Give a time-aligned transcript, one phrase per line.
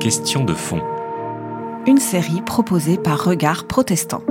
[0.00, 0.82] Question de fond.
[1.86, 4.22] Une série proposée par Regard Protestant.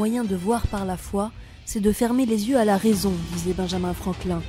[0.00, 1.30] Moyen de voir par la foi,
[1.66, 4.40] c'est de fermer les yeux à la raison, disait Benjamin Franklin.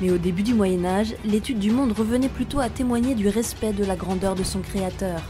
[0.00, 3.72] Mais au début du Moyen Âge, l'étude du monde revenait plutôt à témoigner du respect
[3.72, 5.20] de la grandeur de son Créateur.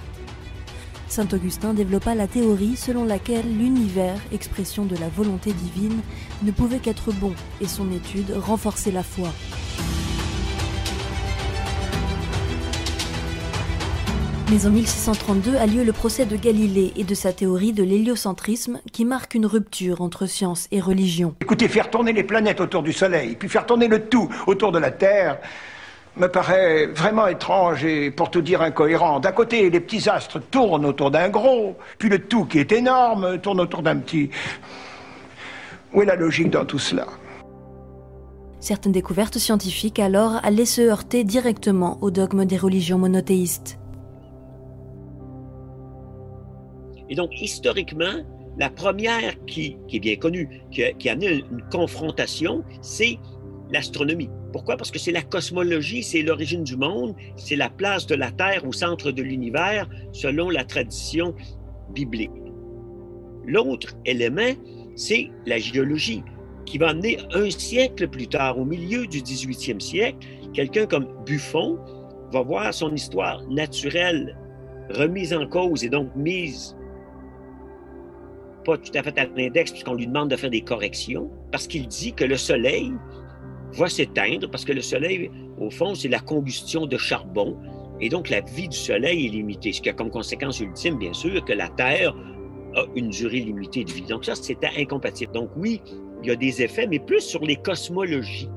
[1.09, 6.02] Saint Augustin développa la théorie selon laquelle l'univers, expression de la volonté divine,
[6.42, 9.30] ne pouvait qu'être bon, et son étude renforçait la foi.
[14.52, 18.80] Mais en 1632 a lieu le procès de Galilée et de sa théorie de l'héliocentrisme
[18.92, 21.34] qui marque une rupture entre science et religion.
[21.41, 24.78] Écoutez, faire tourner les planètes autour du Soleil, puis faire tourner le tout autour de
[24.78, 25.39] la Terre,
[26.19, 29.20] me paraît vraiment étrange et pour tout dire incohérent.
[29.20, 33.39] D'un côté, les petits astres tournent autour d'un gros, puis le tout qui est énorme
[33.39, 34.28] tourne autour d'un petit.
[35.95, 37.06] Où est la logique dans tout cela?
[38.61, 43.78] Certaines découvertes scientifiques alors allaient se heurter directement au dogme des religions monothéistes.
[47.12, 48.24] Et donc, historiquement,
[48.56, 53.18] la première qui, est bien connue, qui a, qui amené une confrontation, c'est
[53.70, 54.30] l'astronomie.
[54.50, 54.78] Pourquoi?
[54.78, 58.66] Parce que c'est la cosmologie, c'est l'origine du monde, c'est la place de la Terre
[58.66, 61.34] au centre de l'univers, selon la tradition
[61.90, 62.30] biblique.
[63.44, 64.55] L'autre élément,
[64.96, 66.22] c'est la géologie,
[66.64, 70.16] qui va amener un siècle plus tard, au milieu du 18e siècle,
[70.55, 71.78] quelqu'un comme Buffon
[72.33, 74.34] va voir son histoire naturelle
[74.94, 76.74] remise en cause et donc mise
[78.64, 81.86] pas tout à fait à l'index puisqu'on lui demande de faire des corrections, parce qu'il
[81.86, 82.92] dit que le Soleil
[83.72, 87.56] va s'éteindre, parce que le Soleil, au fond, c'est la combustion de charbon,
[88.00, 91.12] et donc la vie du Soleil est limitée, ce qui a comme conséquence ultime, bien
[91.12, 92.14] sûr, que la Terre
[92.74, 94.02] a une durée limitée de vie.
[94.02, 95.33] Donc ça, c'était incompatible.
[95.33, 95.80] Donc oui,
[96.22, 98.48] il y a des effets, mais plus sur les cosmologies,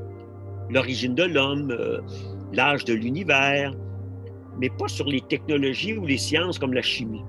[0.70, 2.00] l'origine de l'homme, euh,
[2.54, 3.74] l'âge de l'univers,
[4.60, 7.24] mais pas sur les technologies ou les sciences comme la chimie.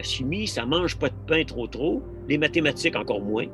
[0.00, 3.44] La chimie, ça mange pas de pain trop trop, les mathématiques encore moins.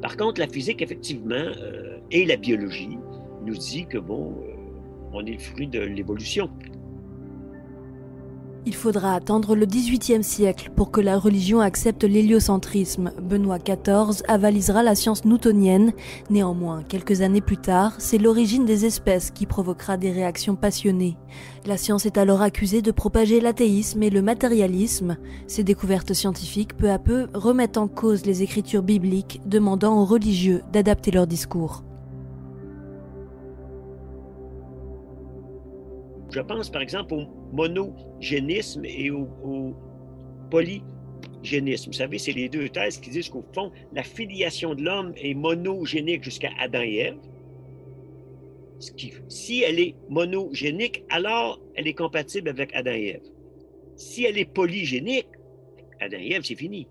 [0.00, 2.96] Par contre, la physique, effectivement, euh, et la biologie
[3.44, 4.54] nous dit que, bon, euh,
[5.12, 6.48] on est le fruit de l'évolution.
[8.66, 13.10] Il faudra attendre le XVIIIe siècle pour que la religion accepte l'héliocentrisme.
[13.22, 15.92] Benoît XIV avalisera la science newtonienne.
[16.28, 21.16] Néanmoins, quelques années plus tard, c'est l'origine des espèces qui provoquera des réactions passionnées.
[21.64, 25.16] La science est alors accusée de propager l'athéisme et le matérialisme.
[25.46, 30.62] Ces découvertes scientifiques, peu à peu, remettent en cause les écritures bibliques, demandant aux religieux
[30.70, 31.82] d'adapter leur discours.
[36.32, 39.74] Je pense par exemple au monogénisme et au,
[40.50, 41.90] polygénisme.
[41.90, 45.34] Vous savez, c'est les deux thèses qui disent qu'au fond, la filiation de l'homme est
[45.34, 47.18] monogénique jusqu'à Adam et Ève.
[49.28, 53.22] Si elle est monogénique, alors elle est compatible avec Adam et Ève.
[53.96, 55.28] Si elle est polygénique,
[56.00, 56.88] Adam et Ève, c'est fini.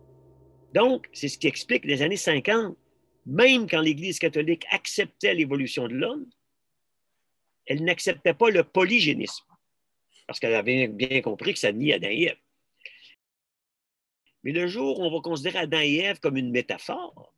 [0.74, 2.78] Donc, c'est ce qui explique les années 50,
[3.26, 6.26] même quand l'Église catholique acceptait l'évolution de l'homme,
[7.70, 9.46] elle n'acceptait pas le polygénisme,
[10.26, 12.38] parce qu'elle avait bien compris que ça nie Adam et Ève.
[14.44, 17.34] Mais le jour où on va considérer Adam et Ève comme une métaphore,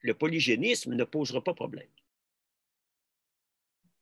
[0.00, 1.88] le polygénisme ne posera pas problème.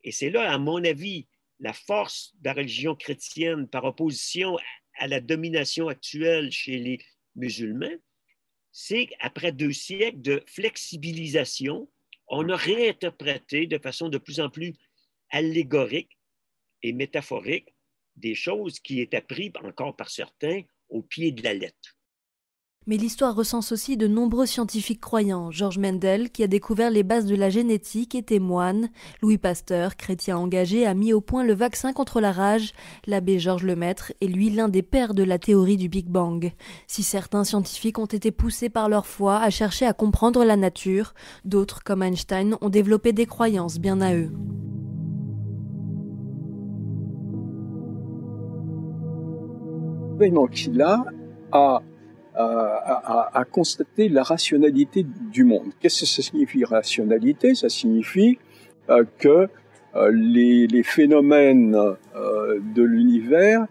[0.04, 1.26] Et c'est là, à mon avis,
[1.58, 4.58] la force de la religion chrétienne par opposition
[4.98, 6.98] à la domination actuelle chez les
[7.34, 7.98] musulmans,
[8.72, 11.88] c'est qu'après deux siècles de flexibilisation,
[12.28, 14.74] on a réinterprété de façon de plus en plus
[15.30, 16.18] allégorique
[16.82, 17.74] et métaphorique
[18.16, 21.96] des choses qui étaient prises encore par certains au pied de la lettre.
[22.86, 25.50] Mais l'histoire recense aussi de nombreux scientifiques croyants.
[25.50, 28.88] Georges Mendel, qui a découvert les bases de la génétique, était moine.
[29.20, 32.72] Louis Pasteur, chrétien engagé, a mis au point le vaccin contre la rage.
[33.06, 36.52] L'abbé Georges Lemaître est lui l'un des pères de la théorie du Big Bang.
[36.86, 41.12] Si certains scientifiques ont été poussés par leur foi à chercher à comprendre la nature,
[41.44, 44.32] d'autres, comme Einstein, ont développé des croyances bien à eux.
[50.52, 51.02] Qu'il a
[51.50, 51.82] a
[52.34, 55.72] à, à, constater la rationalité du monde.
[55.80, 57.54] Qu'est-ce que ça signifie rationalité?
[57.54, 58.38] Ça signifie
[58.90, 59.48] euh, que
[59.96, 63.66] euh, les, les, phénomènes euh, de l'univers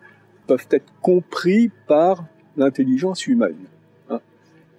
[0.47, 2.25] peuvent être compris par
[2.57, 3.67] l'intelligence humaine.
[4.09, 4.19] Hein.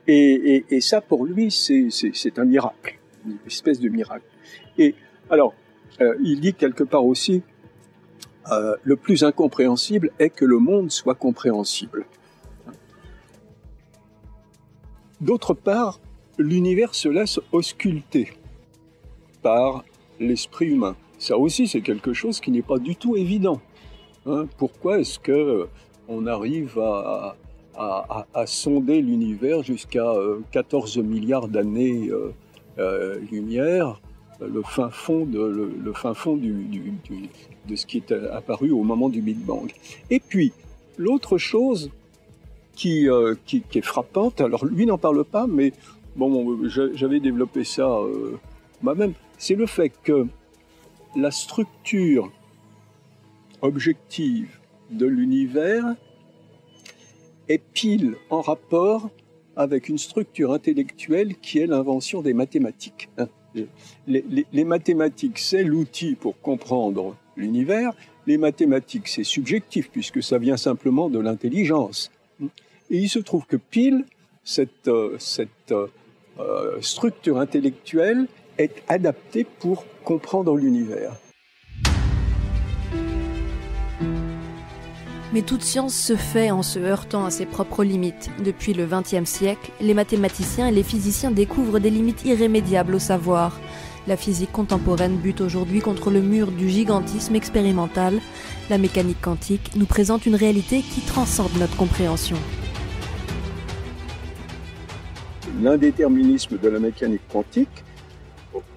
[0.09, 4.27] Et, et, ça, pour lui, c'est un miracle, une espèce de miracle.
[4.77, 4.95] Et
[5.31, 5.55] alors,
[6.23, 7.43] il dit quelque part aussi,
[8.51, 12.07] euh, le plus incompréhensible est que le monde soit compréhensible.
[15.21, 16.01] D'autre part,
[16.39, 18.33] l'univers se laisse ausculter
[19.43, 19.85] par
[20.19, 20.97] l'esprit humain.
[21.19, 23.61] Ça aussi, c'est quelque chose qui n'est pas du tout évident.
[24.27, 24.47] Hein.
[24.59, 25.67] pourquoi est-ce que
[26.07, 27.37] on arrive à,
[28.45, 30.13] sonder l'univers jusqu'à
[30.51, 32.11] 14 euh, milliards d'années
[32.79, 34.01] euh, lumière,
[34.41, 36.39] le fin fond de, le, fin fond
[37.75, 39.71] ce qui est apparu au moment du Big Bang.
[40.11, 40.53] Et puis,
[40.97, 41.91] l'autre chose
[42.75, 43.09] qui,
[43.47, 45.73] qui, est frappante, alors lui n'en parle pas, mais
[46.17, 47.99] bon, j'avais développé ça
[48.83, 50.27] moi-même, c'est le fait que
[51.17, 52.33] la structure
[53.63, 54.59] objective
[54.91, 55.85] de l'univers
[57.49, 59.11] est pile en rapport
[59.57, 63.11] avec une structure intellectuelle qui est l'invention des mathématiques.
[64.06, 67.93] Les, mathématiques, c'est l'outil pour comprendre l'univers.
[68.26, 72.11] Les mathématiques, c'est subjectif puisque ça vient simplement de l'intelligence.
[72.91, 74.05] Et il se trouve que pile,
[74.44, 78.26] cette, euh, cette euh, structure intellectuelle
[78.58, 81.12] est adaptée pour comprendre l'univers.
[85.32, 88.31] Mais toute science se fait en se heurtant à ses propres limites.
[88.44, 93.61] Depuis le XXe siècle, les mathématiciens et les physiciens découvrent des limites irrémédiables au savoir.
[94.09, 98.19] La physique contemporaine bute aujourd'hui contre le mur du gigantisme expérimental.
[98.71, 102.37] La mécanique quantique nous présente une réalité qui transcende notre compréhension.
[105.62, 107.85] L'indéterminisme de la mécanique quantique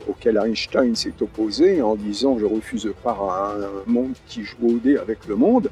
[0.07, 3.17] auquel Einstein s'est opposé en disant je refuse pas
[3.57, 5.71] un monde qui joue au dé avec le monde.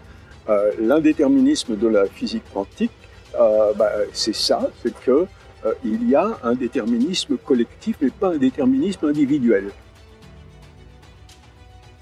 [0.50, 2.92] Euh, l'indéterminisme de la physique quantique,
[3.40, 5.26] euh, bah, c'est ça, c'est que
[5.66, 9.72] euh, il y a un déterminisme collectif, mais pas un déterminisme individuel.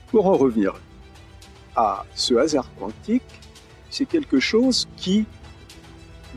[0.08, 0.80] Pour en revenir
[1.76, 3.24] à ce hasard quantique,
[3.90, 5.26] c'est quelque chose qui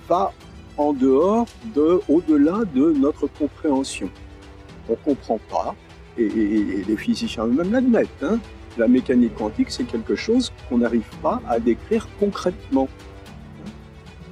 [0.08, 0.32] va
[0.76, 4.10] en dehors de, au-delà de notre compréhension
[4.88, 5.74] on ne comprend pas,
[6.18, 8.08] et, les physiciens eux-mêmes l'admettent.
[8.22, 8.38] Hein.
[8.78, 12.88] La mécanique quantique, c'est quelque chose qu'on n'arrive pas à décrire concrètement.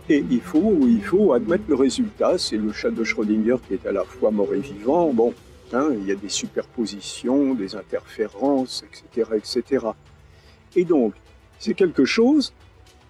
[0.09, 3.87] Et il faut, il faut admettre le résultat, c'est le chat de Schrödinger qui est
[3.87, 5.13] à la fois mort et vivant.
[5.13, 5.35] Bon,
[5.73, 9.87] hein, il y a des superpositions, des interférences, etc., etc.
[10.75, 11.15] Et donc,
[11.59, 12.53] c'est quelque chose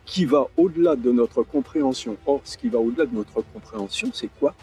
[0.05, 2.17] qui va au-delà de notre compréhension.
[2.27, 4.55] Or, ce qui va au-delà de notre compréhension, c'est quoi?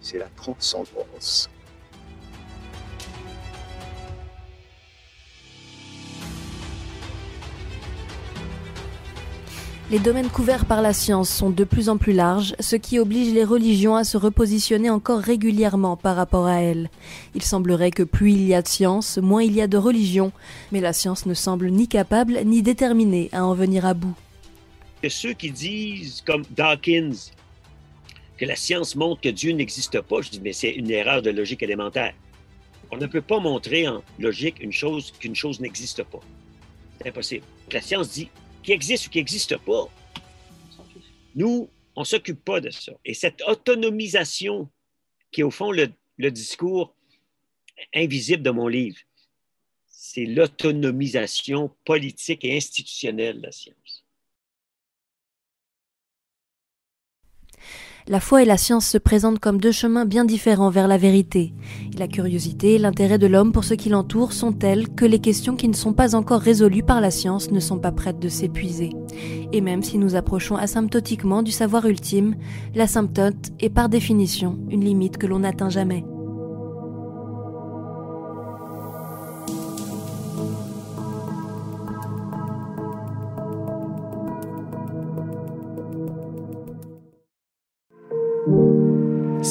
[0.00, 1.48] C'est la transcendance.
[9.88, 13.32] Les domaines couverts par la science sont de plus en plus larges, ce qui oblige
[13.32, 16.90] les religions à se repositionner encore régulièrement par rapport à elles.
[17.36, 20.32] Il semblerait que plus il y a de science, moins il y a de religion,
[20.72, 24.16] mais la science ne semble ni capable ni déterminée à en venir à bout.
[25.04, 27.30] Et ceux qui disent, comme Dawkins,
[28.38, 31.30] que la science montre que Dieu n'existe pas, je dis, mais c'est une erreur de
[31.30, 32.12] logique élémentaire.
[32.90, 36.20] On ne peut pas montrer en logique une chose qu'une chose n'existe pas.
[36.98, 37.44] C'est impossible.
[37.70, 38.28] La science dit
[38.66, 39.88] qui existe ou qui n'existe pas.
[41.36, 42.92] Nous, on ne s'occupe pas de ça.
[43.04, 44.68] Et cette autonomisation
[45.30, 46.92] qui est au fond le, le discours
[47.94, 48.98] invisible de mon livre,
[49.86, 53.85] c'est l'autonomisation politique et institutionnelle de la science.
[58.08, 61.52] La foi et la science se présentent comme deux chemins bien différents vers la vérité.
[61.98, 65.56] la curiosité et l'intérêt de l'homme pour ce qui l'entoure sont tels que les questions
[65.56, 68.90] qui ne sont pas encore résolues par la science ne sont pas prêtes de s'épuiser.
[69.52, 72.36] Et même si nous approchons asymptotiquement du savoir ultime,
[72.74, 76.04] l'asymptote est par définition une limite que l'on n'atteint jamais.